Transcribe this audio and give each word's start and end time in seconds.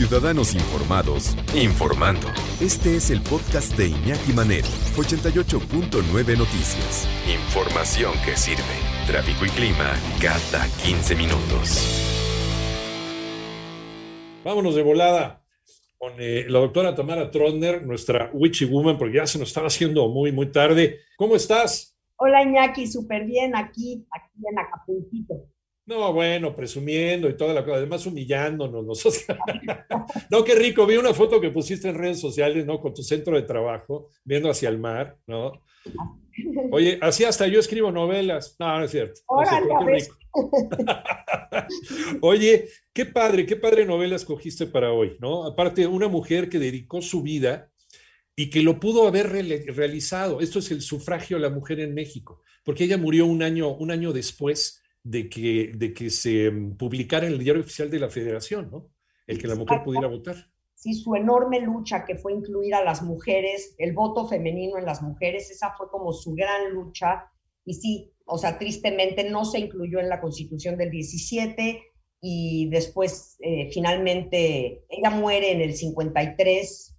Ciudadanos 0.00 0.54
informados, 0.54 1.36
informando. 1.54 2.26
Este 2.58 2.96
es 2.96 3.10
el 3.10 3.20
podcast 3.20 3.76
de 3.76 3.88
Iñaki 3.88 4.32
Manero, 4.32 4.66
88.9 4.96 6.38
Noticias. 6.38 7.06
Información 7.28 8.14
que 8.24 8.34
sirve. 8.34 8.62
Tráfico 9.06 9.44
y 9.44 9.50
clima 9.50 9.92
cada 10.18 10.66
15 10.82 11.14
minutos. 11.16 11.84
Vámonos 14.42 14.74
de 14.74 14.82
volada 14.82 15.44
con 15.98 16.14
eh, 16.18 16.46
la 16.48 16.60
doctora 16.60 16.94
Tamara 16.94 17.30
Trotner, 17.30 17.86
nuestra 17.86 18.30
witchy 18.32 18.64
woman, 18.64 18.96
porque 18.96 19.18
ya 19.18 19.26
se 19.26 19.38
nos 19.38 19.48
estaba 19.48 19.66
haciendo 19.66 20.08
muy, 20.08 20.32
muy 20.32 20.50
tarde. 20.50 21.00
¿Cómo 21.18 21.36
estás? 21.36 21.94
Hola 22.16 22.42
Iñaki, 22.42 22.86
súper 22.86 23.26
bien 23.26 23.54
aquí, 23.54 24.06
aquí 24.10 24.46
en 24.50 24.58
Acapulquito. 24.60 25.34
No, 25.90 26.12
bueno, 26.12 26.54
presumiendo 26.54 27.28
y 27.28 27.36
toda 27.36 27.52
la 27.52 27.64
cosa, 27.64 27.78
además 27.78 28.06
humillándonos 28.06 28.86
nosotros. 28.86 29.24
no, 30.30 30.44
qué 30.44 30.54
rico, 30.54 30.86
vi 30.86 30.96
una 30.96 31.12
foto 31.12 31.40
que 31.40 31.50
pusiste 31.50 31.88
en 31.88 31.96
redes 31.96 32.20
sociales, 32.20 32.64
¿no? 32.64 32.80
Con 32.80 32.94
tu 32.94 33.02
centro 33.02 33.34
de 33.34 33.42
trabajo, 33.42 34.08
viendo 34.22 34.48
hacia 34.48 34.68
el 34.68 34.78
mar, 34.78 35.18
¿no? 35.26 35.64
Oye, 36.70 36.96
así 37.02 37.24
hasta 37.24 37.48
yo 37.48 37.58
escribo 37.58 37.90
novelas. 37.90 38.54
No, 38.60 38.78
no 38.78 38.84
es 38.84 38.92
cierto. 38.92 39.20
Oye, 42.20 42.68
qué 42.92 43.06
padre, 43.06 43.44
qué 43.44 43.56
padre 43.56 43.84
novela 43.84 44.14
escogiste 44.14 44.66
para 44.66 44.92
hoy, 44.92 45.16
¿no? 45.18 45.44
Aparte, 45.44 45.88
una 45.88 46.06
mujer 46.06 46.48
que 46.48 46.60
dedicó 46.60 47.02
su 47.02 47.20
vida 47.20 47.68
y 48.36 48.48
que 48.48 48.62
lo 48.62 48.78
pudo 48.78 49.08
haber 49.08 49.28
realizado. 49.28 50.40
Esto 50.40 50.60
es 50.60 50.70
el 50.70 50.82
sufragio 50.82 51.36
a 51.36 51.40
la 51.40 51.50
mujer 51.50 51.80
en 51.80 51.94
México, 51.94 52.42
porque 52.64 52.84
ella 52.84 52.96
murió 52.96 53.26
un 53.26 53.42
año, 53.42 53.74
un 53.74 53.90
año 53.90 54.12
después 54.12 54.79
de 55.02 55.28
que, 55.28 55.72
de 55.74 55.94
que 55.94 56.10
se 56.10 56.50
mm, 56.50 56.76
publicara 56.76 57.26
en 57.26 57.32
el 57.34 57.38
diario 57.38 57.62
oficial 57.62 57.90
de 57.90 58.00
la 58.00 58.10
federación, 58.10 58.70
¿no? 58.70 58.90
El 59.26 59.38
que 59.38 59.46
la 59.46 59.54
mujer 59.54 59.82
pudiera 59.84 60.08
votar. 60.08 60.36
Sí, 60.74 60.94
su 60.94 61.14
enorme 61.14 61.60
lucha 61.60 62.04
que 62.04 62.16
fue 62.16 62.32
incluir 62.32 62.74
a 62.74 62.82
las 62.82 63.02
mujeres, 63.02 63.74
el 63.78 63.92
voto 63.92 64.26
femenino 64.26 64.78
en 64.78 64.86
las 64.86 65.02
mujeres, 65.02 65.50
esa 65.50 65.72
fue 65.76 65.88
como 65.90 66.12
su 66.12 66.34
gran 66.34 66.72
lucha. 66.72 67.30
Y 67.64 67.74
sí, 67.74 68.12
o 68.24 68.38
sea, 68.38 68.58
tristemente 68.58 69.28
no 69.28 69.44
se 69.44 69.60
incluyó 69.60 70.00
en 70.00 70.08
la 70.08 70.20
constitución 70.20 70.76
del 70.76 70.90
17 70.90 71.82
y 72.22 72.68
después 72.70 73.36
eh, 73.40 73.70
finalmente 73.72 74.84
ella 74.88 75.10
muere 75.10 75.52
en 75.52 75.60
el 75.60 75.74
53. 75.74 76.96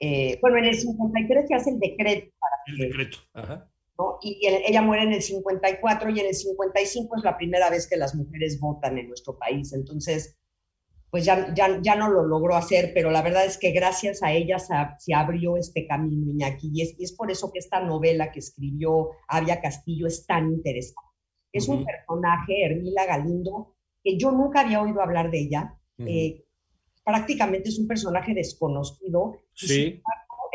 Eh, 0.00 0.38
bueno, 0.40 0.58
en 0.58 0.64
el 0.66 0.74
53 0.74 1.48
se 1.48 1.54
hace 1.54 1.70
el 1.70 1.78
decreto. 1.78 2.32
Para 2.38 2.56
el 2.66 2.78
decreto, 2.78 3.18
ajá 3.32 3.70
y 4.22 4.46
ella 4.46 4.82
muere 4.82 5.04
en 5.04 5.12
el 5.12 5.22
54 5.22 6.10
y 6.10 6.20
en 6.20 6.26
el 6.26 6.34
55 6.34 7.16
es 7.16 7.24
la 7.24 7.36
primera 7.36 7.70
vez 7.70 7.88
que 7.88 7.96
las 7.96 8.14
mujeres 8.14 8.60
votan 8.60 8.98
en 8.98 9.08
nuestro 9.08 9.38
país. 9.38 9.72
Entonces, 9.72 10.36
pues 11.10 11.24
ya, 11.24 11.52
ya, 11.54 11.80
ya 11.82 11.96
no 11.96 12.08
lo 12.10 12.24
logró 12.24 12.54
hacer, 12.56 12.92
pero 12.94 13.10
la 13.10 13.22
verdad 13.22 13.44
es 13.44 13.58
que 13.58 13.72
gracias 13.72 14.22
a 14.22 14.32
ella 14.32 14.58
se, 14.58 15.14
abrió 15.14 15.56
este 15.56 15.86
camino, 15.86 16.30
Iñaki, 16.30 16.70
y 16.72 16.82
es, 16.82 16.94
y 16.98 17.04
es 17.04 17.12
por 17.12 17.30
eso 17.30 17.52
que 17.52 17.58
esta 17.58 17.80
novela 17.80 18.30
que 18.30 18.38
escribió 18.38 19.10
Avia 19.28 19.60
Castillo 19.60 20.06
es 20.06 20.26
tan 20.26 20.52
interesante. 20.52 21.08
Es 21.52 21.68
un 21.68 21.84
personaje, 21.84 22.64
Hermila 22.64 23.06
Galindo, 23.06 23.74
que 24.04 24.16
yo 24.16 24.30
nunca 24.30 24.60
había 24.60 24.80
oído 24.80 25.02
hablar 25.02 25.32
de 25.32 25.40
ella. 25.40 25.74
Eh, 25.98 26.44
prácticamente 27.04 27.70
es 27.70 27.78
un 27.78 27.88
personaje 27.88 28.32
desconocido. 28.34 29.40
Sí 29.52 30.00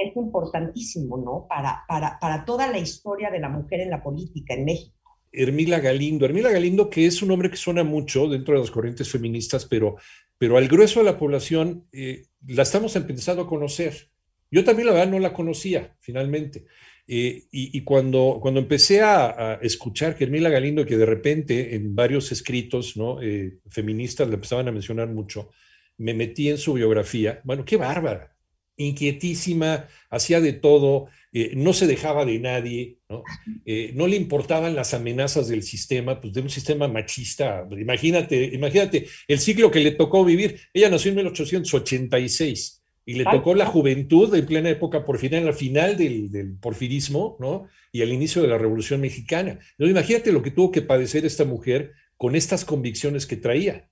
es 0.05 0.15
importantísimo, 0.15 1.17
¿no? 1.17 1.45
Para, 1.47 1.83
para, 1.87 2.19
para 2.19 2.45
toda 2.45 2.71
la 2.71 2.79
historia 2.79 3.29
de 3.31 3.39
la 3.39 3.49
mujer 3.49 3.81
en 3.81 3.89
la 3.89 4.01
política 4.03 4.53
en 4.53 4.65
México. 4.65 4.95
Hermila 5.31 5.79
Galindo. 5.79 6.25
Hermila 6.25 6.51
Galindo, 6.51 6.89
que 6.89 7.05
es 7.05 7.21
un 7.21 7.29
nombre 7.29 7.49
que 7.49 7.57
suena 7.57 7.83
mucho 7.83 8.27
dentro 8.27 8.53
de 8.53 8.61
las 8.61 8.71
corrientes 8.71 9.09
feministas, 9.09 9.65
pero, 9.65 9.97
pero 10.37 10.57
al 10.57 10.67
grueso 10.67 10.99
de 10.99 11.05
la 11.05 11.17
población 11.17 11.87
eh, 11.91 12.25
la 12.47 12.63
estamos 12.63 12.95
empezando 12.95 13.43
a 13.43 13.47
conocer. 13.47 14.09
Yo 14.49 14.63
también 14.63 14.87
la 14.87 14.93
verdad 14.93 15.11
no 15.11 15.19
la 15.19 15.33
conocía 15.33 15.95
finalmente. 15.99 16.65
Eh, 17.07 17.43
y, 17.51 17.81
cuando, 17.81 18.39
cuando 18.41 18.59
empecé 18.59 19.01
a, 19.01 19.59
escuchar 19.61 20.15
que 20.15 20.23
Hermila 20.23 20.49
Galindo, 20.49 20.85
que 20.85 20.97
de 20.97 21.05
repente 21.05 21.75
en 21.75 21.95
varios 21.95 22.31
escritos 22.31 22.97
¿no? 22.97 23.21
Eh, 23.21 23.59
feministas 23.69 24.27
le 24.27 24.35
empezaban 24.35 24.67
a 24.67 24.71
mencionar 24.71 25.07
mucho, 25.09 25.51
me 25.97 26.15
metí 26.15 26.49
en 26.49 26.57
su 26.57 26.73
biografía. 26.73 27.41
Bueno, 27.43 27.63
qué 27.63 27.77
bárbara, 27.77 28.34
inquietísima, 28.77 29.87
hacía 30.09 30.41
de 30.41 30.53
todo, 30.53 31.07
eh, 31.31 31.53
no 31.55 31.73
se 31.73 31.87
dejaba 31.87 32.25
de 32.25 32.39
nadie, 32.39 32.97
¿no? 33.09 33.23
Eh, 33.65 33.91
¿no? 33.93 34.07
le 34.07 34.15
importaban 34.15 34.75
las 34.75 34.93
amenazas 34.93 35.47
del 35.47 35.63
sistema, 35.63 36.21
pues 36.21 36.33
de 36.33 36.41
un 36.41 36.49
sistema 36.49 36.87
machista. 36.87 37.67
Imagínate, 37.71 38.51
imagínate 38.53 39.07
el 39.27 39.39
ciclo 39.39 39.71
que 39.71 39.79
le 39.79 39.91
tocó 39.91 40.23
vivir. 40.23 40.59
Ella 40.73 40.89
nació 40.89 41.09
en 41.09 41.17
1886 41.17 42.81
y 43.05 43.13
le 43.13 43.23
tocó 43.25 43.53
la 43.53 43.65
juventud 43.65 44.33
en 44.33 44.45
plena 44.45 44.69
época 44.69 45.05
por 45.05 45.19
final, 45.19 45.47
al 45.47 45.53
final 45.53 45.95
del, 45.95 46.31
del, 46.31 46.57
porfirismo, 46.57 47.37
¿no? 47.39 47.67
Y 47.91 48.01
al 48.01 48.11
inicio 48.11 48.41
de 48.41 48.47
la 48.47 48.57
Revolución 48.57 48.99
Mexicana. 48.99 49.59
¿No? 49.77 49.87
Imagínate 49.87 50.31
lo 50.31 50.41
que 50.41 50.51
tuvo 50.51 50.71
que 50.71 50.81
padecer 50.81 51.25
esta 51.25 51.45
mujer 51.45 51.93
con 52.17 52.35
estas 52.35 52.65
convicciones 52.65 53.25
que 53.25 53.37
traía. 53.37 53.89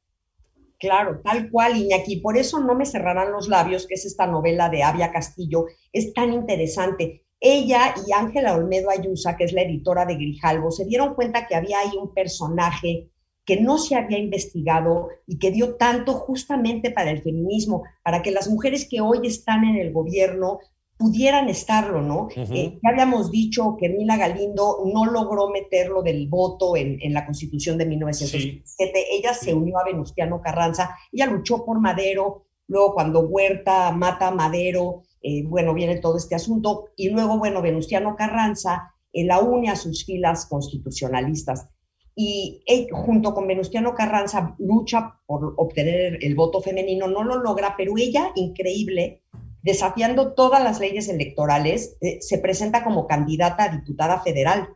Claro, 0.83 1.21
tal 1.23 1.49
cual, 1.49 1.77
Iñaki. 1.77 2.17
Por 2.17 2.35
eso 2.35 2.59
no 2.59 2.75
me 2.75 2.85
cerrarán 2.85 3.31
los 3.31 3.47
labios, 3.47 3.87
que 3.87 3.93
es 3.93 4.03
esta 4.05 4.27
novela 4.27 4.67
de 4.67 4.83
Avia 4.83 5.13
Castillo. 5.13 5.67
Es 5.93 6.13
tan 6.13 6.33
interesante. 6.33 7.23
Ella 7.39 7.95
y 8.05 8.11
Ángela 8.11 8.53
Olmedo 8.53 8.89
Ayusa, 8.89 9.37
que 9.37 9.45
es 9.45 9.53
la 9.53 9.61
editora 9.61 10.05
de 10.05 10.15
Grijalvo, 10.15 10.71
se 10.71 10.83
dieron 10.83 11.15
cuenta 11.15 11.47
que 11.47 11.55
había 11.55 11.79
ahí 11.79 11.91
un 11.97 12.13
personaje 12.13 13.09
que 13.45 13.61
no 13.61 13.77
se 13.77 13.95
había 13.95 14.17
investigado 14.17 15.07
y 15.25 15.39
que 15.39 15.51
dio 15.51 15.75
tanto 15.75 16.15
justamente 16.15 16.91
para 16.91 17.11
el 17.11 17.21
feminismo, 17.21 17.83
para 18.03 18.21
que 18.21 18.31
las 18.31 18.49
mujeres 18.49 18.85
que 18.89 18.99
hoy 18.99 19.19
están 19.23 19.63
en 19.63 19.77
el 19.77 19.93
gobierno 19.93 20.59
pudieran 20.97 21.49
estarlo, 21.49 22.01
¿no? 22.01 22.29
Eh, 22.35 22.79
ya 22.81 22.89
habíamos 22.89 23.31
dicho 23.31 23.75
que 23.79 23.89
Mila 23.89 24.17
Galindo 24.17 24.83
no 24.93 25.05
logró 25.05 25.49
meterlo 25.49 26.01
del 26.01 26.27
voto 26.27 26.77
en, 26.77 27.13
la 27.13 27.25
Constitución 27.25 27.77
de 27.77 27.85
1917. 27.85 29.05
Ella 29.11 29.33
se 29.33 29.53
unió 29.53 29.79
a 29.79 29.85
Venustiano 29.85 30.41
Carranza, 30.41 30.95
ella 31.11 31.25
luchó 31.25 31.65
por 31.65 31.79
Madero, 31.79 32.45
luego 32.67 32.93
cuando 32.93 33.21
Huerta 33.21 33.91
mata 33.91 34.29
a 34.29 34.31
Madero, 34.31 35.03
eh, 35.21 35.43
bueno, 35.45 35.73
viene 35.73 35.97
todo 35.97 36.17
este 36.17 36.35
asunto, 36.35 36.89
y 36.95 37.09
luego, 37.09 37.37
bueno, 37.37 37.61
Venustiano 37.61 38.15
Carranza 38.15 38.93
eh, 39.11 39.25
la 39.25 39.39
une 39.39 39.69
a 39.69 39.75
sus 39.75 40.05
filas 40.05 40.45
constitucionalistas. 40.45 41.69
Y 42.15 42.61
junto 42.91 43.33
con 43.33 43.47
Venustiano 43.47 43.95
Carranza 43.95 44.55
lucha 44.59 45.19
por 45.25 45.55
obtener 45.57 46.19
el 46.23 46.35
voto 46.35 46.61
femenino, 46.61 47.07
no 47.07 47.23
lo 47.23 47.41
logra, 47.41 47.73
pero 47.75 47.93
ella, 47.97 48.31
increíble, 48.35 49.23
desafiando 49.63 50.33
todas 50.33 50.61
las 50.61 50.79
leyes 50.79 51.09
electorales, 51.09 51.97
eh, 52.01 52.21
se 52.21 52.37
presenta 52.37 52.83
como 52.83 53.07
candidata 53.07 53.63
a 53.63 53.69
diputada 53.69 54.19
federal. 54.19 54.69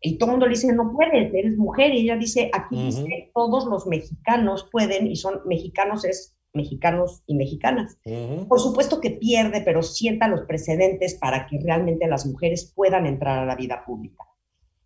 Y 0.00 0.18
todo 0.18 0.30
el 0.30 0.32
mundo 0.32 0.46
le 0.46 0.54
dice, 0.54 0.72
no 0.74 0.92
puedes, 0.92 1.32
eres 1.32 1.56
mujer. 1.56 1.94
Y 1.94 2.00
ella 2.00 2.16
dice, 2.16 2.50
aquí 2.52 2.76
dice, 2.76 3.30
todos 3.32 3.64
los 3.64 3.86
mexicanos 3.86 4.68
pueden, 4.70 5.06
y 5.06 5.16
son 5.16 5.40
mexicanos 5.46 6.04
es 6.04 6.36
mexicanos 6.52 7.22
y 7.26 7.34
mexicanas. 7.36 7.96
Por 8.48 8.60
supuesto 8.60 9.00
que 9.00 9.10
pierde, 9.10 9.62
pero 9.62 9.82
sienta 9.82 10.28
los 10.28 10.42
precedentes 10.42 11.14
para 11.14 11.46
que 11.46 11.58
realmente 11.58 12.06
las 12.06 12.26
mujeres 12.26 12.72
puedan 12.74 13.06
entrar 13.06 13.38
a 13.38 13.46
la 13.46 13.56
vida 13.56 13.82
pública. 13.84 14.24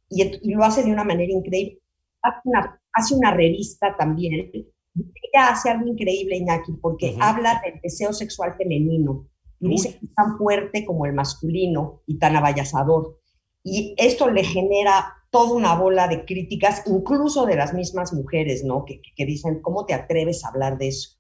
Y, 0.09 0.51
lo 0.51 0.65
hace 0.65 0.83
de 0.83 0.93
una 0.93 1.05
manera 1.05 1.33
increíble. 1.33 1.81
Hace 2.23 2.41
una, 2.45 2.81
hace 2.93 3.15
una 3.15 3.35
revista 3.35 3.97
también. 3.99 4.51
Ella 4.53 5.49
hace 5.51 5.69
algo 5.69 5.87
increíble, 5.89 6.37
Iñaki, 6.37 6.73
porque 6.81 7.17
habla 7.21 7.61
del 7.65 7.81
deseo 7.83 8.13
sexual 8.13 8.55
femenino 8.57 9.27
y 9.61 9.69
dice 9.69 9.99
que 9.99 10.07
es 10.07 10.15
tan 10.15 10.39
fuerte 10.39 10.85
como 10.85 11.07
el 11.07 11.15
masculino 11.15 12.03
y 12.07 12.19
tan 12.19 12.37
abayazador. 12.37 13.19
Y 13.65 13.95
esto 13.99 14.31
le 14.31 14.45
genera 14.45 15.15
toda 15.31 15.53
una 15.53 15.75
bola 15.75 16.09
de 16.09 16.25
críticas, 16.25 16.85
incluso 16.87 17.45
de 17.45 17.57
las 17.57 17.75
mismas 17.75 18.13
mujeres, 18.13 18.65
¿no? 18.65 18.85
Que, 18.85 19.03
que, 19.15 19.27
dicen, 19.27 19.61
¿cómo 19.61 19.85
te 19.85 19.95
atreves 19.95 20.45
a 20.45 20.49
hablar 20.49 20.79
de 20.79 20.89
eso? 20.89 21.19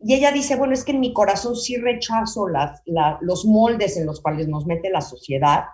Y 0.00 0.14
ella 0.14 0.32
dice, 0.32 0.56
bueno, 0.56 0.74
es 0.74 0.84
que 0.84 0.92
en 0.92 1.00
mi 1.00 1.12
corazón 1.12 1.56
sí 1.56 1.76
rechazo 1.76 2.48
las, 2.48 2.82
los 3.20 3.44
moldes 3.46 3.96
en 3.96 4.06
los 4.06 4.20
cuales 4.20 4.48
nos 4.48 4.66
mete 4.66 4.90
la 4.90 5.00
sociedad, 5.00 5.64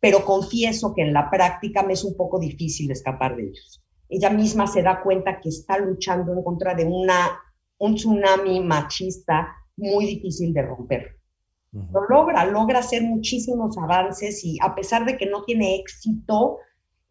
pero 0.00 0.24
confieso 0.24 0.94
que 0.94 1.02
en 1.02 1.12
la 1.12 1.30
práctica 1.30 1.82
me 1.82 1.92
es 1.92 2.04
un 2.04 2.16
poco 2.16 2.40
difícil 2.40 2.90
escapar 2.90 3.36
de 3.36 3.44
ellos. 3.44 3.82
ella 4.08 4.30
misma 4.30 4.66
se 4.66 4.82
da 4.82 5.02
cuenta 5.02 5.40
que 5.40 5.50
está 5.50 5.78
luchando 5.78 6.32
en 6.32 6.42
contra 6.42 6.74
de 6.74 6.84
una, 6.84 7.38
un 7.78 7.94
tsunami 7.94 8.60
machista 8.60 9.54
muy 9.76 10.06
difícil 10.06 10.52
de 10.52 10.62
romper. 10.62 11.19
Lo 11.72 12.08
logra, 12.08 12.44
logra 12.46 12.80
hacer 12.80 13.02
muchísimos 13.02 13.78
avances 13.78 14.44
y 14.44 14.58
a 14.60 14.74
pesar 14.74 15.04
de 15.04 15.16
que 15.16 15.26
no 15.26 15.44
tiene 15.44 15.76
éxito 15.76 16.58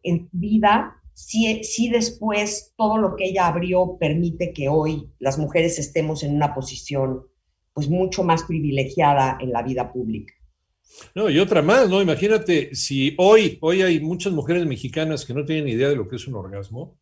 en 0.02 0.28
vida, 0.32 1.00
sí, 1.14 1.64
sí 1.64 1.88
después 1.88 2.74
todo 2.76 2.98
lo 2.98 3.16
que 3.16 3.26
ella 3.26 3.46
abrió 3.46 3.96
permite 3.98 4.52
que 4.52 4.68
hoy 4.68 5.10
las 5.18 5.38
mujeres 5.38 5.78
estemos 5.78 6.22
en 6.22 6.34
una 6.34 6.54
posición 6.54 7.26
pues 7.72 7.88
mucho 7.88 8.22
más 8.22 8.42
privilegiada 8.42 9.38
en 9.40 9.52
la 9.52 9.62
vida 9.62 9.92
pública. 9.92 10.34
No, 11.14 11.30
y 11.30 11.38
otra 11.38 11.62
más, 11.62 11.88
¿no? 11.88 12.02
Imagínate, 12.02 12.74
si 12.74 13.14
hoy, 13.18 13.58
hoy 13.60 13.82
hay 13.82 14.00
muchas 14.00 14.32
mujeres 14.32 14.66
mexicanas 14.66 15.24
que 15.24 15.34
no 15.34 15.44
tienen 15.44 15.68
idea 15.68 15.88
de 15.88 15.96
lo 15.96 16.08
que 16.08 16.16
es 16.16 16.26
un 16.26 16.34
orgasmo. 16.34 16.98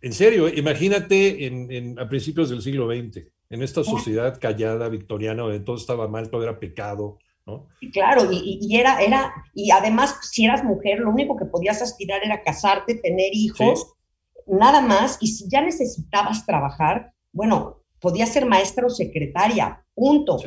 En 0.00 0.12
serio, 0.12 0.48
imagínate 0.48 1.46
en, 1.46 1.98
a 1.98 2.08
principios 2.08 2.50
del 2.50 2.60
siglo 2.60 2.88
XX, 2.88 3.24
en 3.52 3.62
esta 3.62 3.84
sociedad 3.84 4.40
callada, 4.40 4.88
victoriana, 4.88 5.42
donde 5.42 5.60
todo 5.60 5.76
estaba 5.76 6.08
mal, 6.08 6.30
todo 6.30 6.42
era 6.42 6.58
pecado, 6.58 7.18
¿no? 7.46 7.68
Claro, 7.92 8.26
y, 8.32 8.74
era, 8.74 9.02
era, 9.02 9.30
y 9.52 9.70
además, 9.70 10.16
si 10.22 10.46
eras 10.46 10.64
mujer, 10.64 11.00
lo 11.00 11.10
único 11.10 11.36
que 11.36 11.44
podías 11.44 11.82
aspirar 11.82 12.22
era 12.24 12.42
casarte, 12.42 12.94
tener 12.94 13.28
hijos, 13.34 13.92
nada 14.46 14.80
más, 14.80 15.18
y 15.20 15.26
si 15.26 15.50
ya 15.50 15.60
necesitabas 15.60 16.46
trabajar, 16.46 17.12
bueno, 17.30 17.82
podías 18.00 18.30
ser 18.30 18.46
maestra 18.46 18.86
o 18.86 18.90
secretaria, 18.90 19.84
punto. 19.94 20.38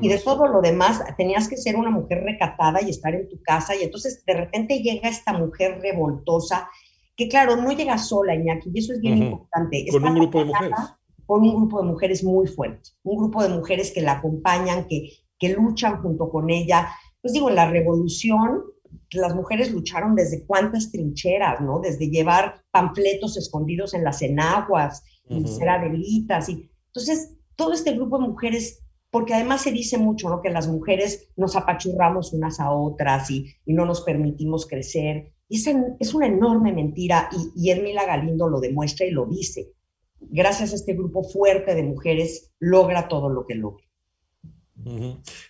y 0.00 0.08
de 0.08 0.18
todo 0.18 0.46
lo 0.46 0.62
demás, 0.62 1.02
tenías 1.18 1.48
que 1.48 1.58
ser 1.58 1.76
una 1.76 1.90
mujer 1.90 2.22
recatada 2.24 2.80
y 2.80 2.88
estar 2.88 3.14
en 3.14 3.28
tu 3.28 3.38
casa. 3.42 3.76
Y 3.76 3.82
entonces 3.82 4.24
de 4.24 4.32
repente 4.32 4.78
llega 4.78 5.10
esta 5.10 5.34
mujer 5.34 5.78
revoltosa, 5.82 6.70
que 7.14 7.28
claro, 7.28 7.56
no 7.56 7.70
llega 7.72 7.98
sola, 7.98 8.34
Iñaki, 8.34 8.70
y 8.72 8.78
eso 8.78 8.94
es 8.94 9.00
bien 9.00 9.18
importante. 9.18 9.84
Con 9.90 10.04
un 10.04 10.14
grupo 10.14 10.38
de 10.38 10.46
mujeres. 10.46 10.78
Con 11.26 11.42
un 11.42 11.56
grupo 11.56 11.82
de 11.82 11.88
mujeres 11.88 12.22
muy 12.22 12.46
fuerte, 12.46 12.90
un 13.02 13.16
grupo 13.18 13.42
de 13.42 13.48
mujeres 13.48 13.92
que 13.92 14.00
la 14.00 14.12
acompañan, 14.12 14.86
que, 14.86 15.10
que 15.38 15.50
luchan 15.50 16.00
junto 16.02 16.30
con 16.30 16.50
ella. 16.50 16.88
Pues 17.20 17.32
digo, 17.34 17.48
en 17.48 17.56
la 17.56 17.68
revolución, 17.68 18.62
las 19.10 19.34
mujeres 19.34 19.72
lucharon 19.72 20.14
desde 20.14 20.44
cuántas 20.46 20.90
trincheras, 20.90 21.60
¿no? 21.60 21.80
Desde 21.80 22.08
llevar 22.08 22.62
panfletos 22.70 23.36
escondidos 23.36 23.94
en 23.94 24.04
las 24.04 24.22
enaguas, 24.22 25.02
y 25.28 25.46
ser 25.46 25.68
adelitas. 25.68 26.48
Y, 26.48 26.70
entonces, 26.86 27.36
todo 27.56 27.72
este 27.72 27.92
grupo 27.92 28.18
de 28.18 28.28
mujeres 28.28 28.82
porque 29.10 29.34
además 29.34 29.62
se 29.62 29.72
dice 29.72 29.96
mucho, 29.98 30.28
¿no? 30.28 30.42
Que 30.42 30.50
las 30.50 30.68
mujeres 30.68 31.30
nos 31.36 31.56
apachurramos 31.56 32.32
unas 32.32 32.60
a 32.60 32.70
otras 32.70 33.30
y, 33.30 33.54
no 33.64 33.86
nos 33.86 34.02
permitimos 34.02 34.66
crecer. 34.66 35.32
Y 35.48 35.56
es, 35.56 35.74
es 36.00 36.12
una 36.12 36.26
enorme 36.26 36.72
mentira 36.72 37.30
y, 37.32 37.68
y 37.68 37.70
Ermila 37.70 38.04
Galindo 38.04 38.48
lo 38.48 38.60
demuestra 38.60 39.06
y 39.06 39.12
lo 39.12 39.24
dice. 39.26 39.72
Gracias 40.20 40.72
a 40.72 40.76
este 40.76 40.94
grupo 40.94 41.22
fuerte 41.24 41.74
de 41.74 41.82
mujeres 41.82 42.52
logra 42.58 43.08
todo 43.08 43.28
lo 43.28 43.46
que 43.46 43.54
logra. 43.54 43.84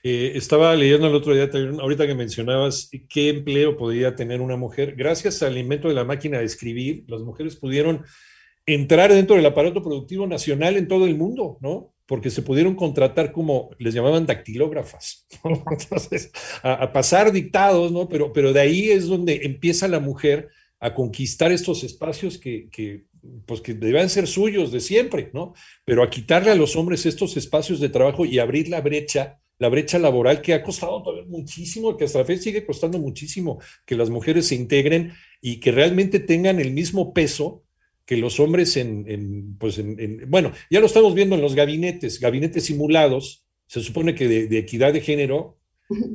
Eh, 0.02 0.32
estaba 0.34 0.74
leyendo 0.74 1.08
el 1.08 1.14
otro 1.14 1.34
día, 1.34 1.50
ahorita 1.80 2.06
que 2.06 2.14
mencionabas 2.14 2.88
qué 3.08 3.28
empleo 3.28 3.76
podría 3.76 4.14
tener 4.14 4.40
una 4.40 4.56
mujer. 4.56 4.94
Gracias 4.96 5.42
al 5.42 5.58
invento 5.58 5.88
de 5.88 5.94
la 5.94 6.04
máquina 6.04 6.38
de 6.38 6.44
escribir, 6.44 7.04
las 7.08 7.22
mujeres 7.22 7.56
pudieron 7.56 8.04
entrar 8.64 9.12
dentro 9.12 9.36
del 9.36 9.46
aparato 9.46 9.82
productivo 9.82 10.26
nacional 10.26 10.76
en 10.76 10.88
todo 10.88 11.06
el 11.06 11.16
mundo, 11.16 11.58
¿no? 11.60 11.92
porque 12.06 12.30
se 12.30 12.42
pudieron 12.42 12.76
contratar 12.76 13.32
como 13.32 13.70
les 13.78 13.92
llamaban 13.92 14.26
dactilógrafas, 14.26 15.26
a, 16.62 16.92
pasar 16.92 17.32
dictados, 17.32 17.90
¿no? 17.90 18.08
Pero, 18.08 18.32
pero 18.32 18.52
de 18.52 18.60
ahí 18.60 18.90
es 18.90 19.08
donde 19.08 19.40
empieza 19.42 19.88
la 19.88 19.98
mujer 19.98 20.48
a 20.78 20.94
conquistar 20.94 21.50
estos 21.50 21.82
espacios 21.82 22.38
que, 22.38 23.05
pues 23.46 23.60
que 23.60 23.74
deben 23.74 24.08
ser 24.08 24.26
suyos 24.26 24.72
de 24.72 24.80
siempre, 24.80 25.30
¿no? 25.32 25.54
Pero 25.84 26.02
a 26.02 26.10
quitarle 26.10 26.50
a 26.50 26.54
los 26.54 26.76
hombres 26.76 27.06
estos 27.06 27.36
espacios 27.36 27.80
de 27.80 27.88
trabajo 27.88 28.24
y 28.24 28.38
abrir 28.38 28.68
la 28.68 28.80
brecha, 28.80 29.40
la 29.58 29.68
brecha 29.68 29.98
laboral 29.98 30.42
que 30.42 30.54
ha 30.54 30.62
costado 30.62 31.02
todavía 31.02 31.28
muchísimo, 31.28 31.96
que 31.96 32.04
hasta 32.04 32.20
la 32.20 32.24
fecha 32.24 32.42
sigue 32.42 32.66
costando 32.66 32.98
muchísimo 32.98 33.60
que 33.84 33.96
las 33.96 34.10
mujeres 34.10 34.46
se 34.46 34.54
integren 34.54 35.12
y 35.40 35.60
que 35.60 35.72
realmente 35.72 36.20
tengan 36.20 36.60
el 36.60 36.72
mismo 36.72 37.12
peso 37.12 37.64
que 38.06 38.16
los 38.16 38.38
hombres 38.38 38.76
en, 38.76 39.56
pues 39.58 39.78
en, 39.78 40.30
bueno, 40.30 40.52
ya 40.70 40.80
lo 40.80 40.86
estamos 40.86 41.14
viendo 41.14 41.34
en 41.34 41.42
los 41.42 41.56
gabinetes, 41.56 42.20
gabinetes 42.20 42.64
simulados, 42.64 43.44
se 43.66 43.80
supone 43.80 44.14
que 44.14 44.28
de, 44.28 44.58
equidad 44.58 44.92
de 44.92 45.00
género, 45.00 45.58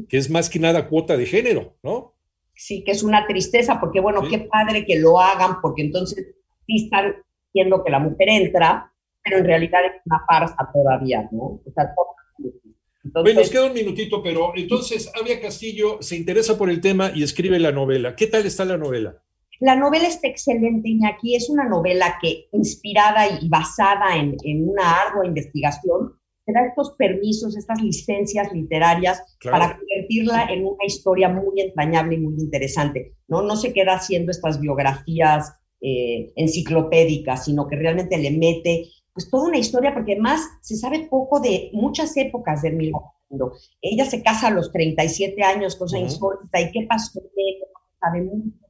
que 0.07 0.17
es 0.17 0.29
más 0.29 0.49
que 0.49 0.59
nada 0.59 0.87
cuota 0.87 1.17
de 1.17 1.25
género, 1.25 1.75
¿no? 1.83 2.15
Sí, 2.55 2.83
que 2.83 2.91
es 2.91 3.03
una 3.03 3.27
tristeza, 3.27 3.79
porque 3.79 3.99
bueno, 3.99 4.21
qué 4.29 4.39
padre 4.39 4.85
que 4.85 4.99
lo 4.99 5.19
hagan, 5.19 5.59
porque 5.61 5.81
entonces 5.81 6.35
sí 6.65 6.85
están 6.85 7.15
diciendo 7.47 7.83
que 7.83 7.91
la 7.91 7.99
mujer 7.99 8.29
entra, 8.29 8.91
pero 9.23 9.37
en 9.37 9.45
realidad 9.45 9.85
es 9.85 10.01
una 10.05 10.23
farsa 10.27 10.69
todavía, 10.73 11.27
¿no? 11.31 11.61
O 11.65 11.71
sea, 11.73 11.93
entonces, 13.03 13.35
nos 13.35 13.49
queda 13.49 13.65
un 13.65 13.73
minutito, 13.73 14.21
pero 14.21 14.53
entonces 14.55 15.11
Avia 15.19 15.41
Castillo 15.41 15.97
se 16.01 16.15
interesa 16.15 16.57
por 16.57 16.69
el 16.69 16.81
tema 16.81 17.11
y 17.15 17.23
escribe 17.23 17.57
la 17.59 17.71
novela. 17.71 18.15
¿Qué 18.15 18.27
tal 18.27 18.45
está 18.45 18.63
la 18.63 18.77
novela? 18.77 19.15
La 19.59 19.75
novela 19.75 20.07
está 20.07 20.27
excelente, 20.27 20.89
Iñaki. 20.89 21.35
Es 21.35 21.49
una 21.49 21.67
novela 21.67 22.17
que, 22.21 22.47
inspirada 22.51 23.27
y 23.39 23.49
basada 23.49 24.17
en, 24.17 24.35
una 24.69 25.01
ardua 25.01 25.25
investigación, 25.25 26.13
te 26.45 26.53
da 26.53 26.65
estos 26.65 26.93
permisos, 26.97 27.55
estas 27.55 27.81
licencias 27.81 28.51
literarias 28.53 29.21
para 29.43 29.77
convertirla 29.77 30.45
en 30.51 30.65
una 30.65 30.85
historia 30.85 31.29
muy 31.29 31.61
entrañable 31.61 32.15
y 32.15 32.19
muy 32.19 32.35
interesante. 32.39 33.13
No, 33.27 33.41
no 33.41 33.55
se 33.55 33.73
queda 33.73 33.93
haciendo 33.93 34.31
estas 34.31 34.59
biografías 34.59 35.55
eh, 35.81 36.31
enciclopédicas, 36.35 37.45
sino 37.45 37.67
que 37.67 37.75
realmente 37.75 38.17
le 38.17 38.31
mete 38.31 38.87
pues 39.13 39.29
toda 39.29 39.49
una 39.49 39.57
historia, 39.57 39.93
porque 39.93 40.13
además 40.13 40.41
se 40.61 40.77
sabe 40.77 41.07
poco 41.09 41.41
de 41.41 41.69
muchas 41.73 42.15
épocas 42.15 42.61
del 42.61 42.75
mundo. 42.75 43.53
Ella 43.81 44.05
se 44.05 44.23
casa 44.23 44.47
a 44.47 44.51
los 44.51 44.71
37 44.71 45.43
años, 45.43 45.75
cosa 45.75 45.99
insólita, 45.99 46.61
¿y 46.61 46.71
qué 46.71 46.85
pasó? 46.87 47.19
No 47.19 47.77
sabe 47.99 48.21
mucho 48.21 48.61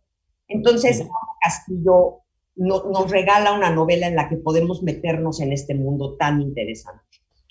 entonces, 0.52 1.08
Castillo 1.42 2.18
nos 2.56 3.10
regala 3.10 3.54
una 3.54 3.72
novela 3.72 4.08
en 4.08 4.16
la 4.16 4.30
que 4.30 4.36
podemos 4.36 4.84
meternos 4.84 5.40
en 5.40 5.54
este 5.54 5.74
mundo 5.74 6.16
tan 6.18 6.42
interesante. 6.42 7.02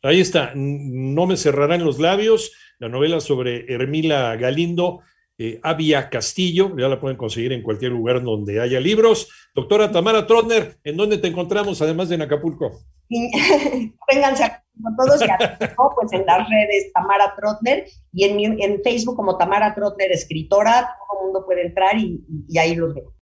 Ahí 0.02 0.20
está, 0.20 0.52
no 0.54 1.26
me 1.26 1.36
cerrarán 1.36 1.84
los 1.84 1.98
labios, 1.98 2.52
la 2.78 2.88
novela 2.88 3.20
sobre 3.20 3.72
Hermila 3.72 4.36
Galindo, 4.36 5.00
eh, 5.42 5.58
Avia 5.62 6.10
Castillo, 6.10 6.76
ya 6.76 6.86
la 6.86 7.00
pueden 7.00 7.16
conseguir 7.16 7.54
en 7.54 7.62
cualquier 7.62 7.92
lugar 7.92 8.22
donde 8.22 8.60
haya 8.60 8.78
libros. 8.78 9.26
Doctora 9.54 9.90
Tamara 9.90 10.26
Trotner, 10.26 10.76
¿en 10.84 10.98
dónde 10.98 11.16
te 11.16 11.28
encontramos 11.28 11.80
además 11.80 12.10
de 12.10 12.16
en 12.16 12.22
Acapulco? 12.22 12.70
Vénganse 13.08 14.44
a 14.44 14.62
todos 14.98 15.22
y 15.22 15.26
pues 15.94 16.12
en 16.12 16.26
las 16.26 16.46
redes 16.46 16.92
Tamara 16.92 17.34
Trotner 17.34 17.86
y 18.12 18.24
en, 18.24 18.60
en 18.60 18.82
Facebook 18.82 19.16
como 19.16 19.38
Tamara 19.38 19.74
Trotner, 19.74 20.12
escritora, 20.12 20.94
todo 21.08 21.20
el 21.20 21.24
mundo 21.24 21.46
puede 21.46 21.68
entrar 21.68 21.96
y, 21.96 22.22
y 22.46 22.58
ahí 22.58 22.74
los 22.74 22.94
veo. 22.94 23.14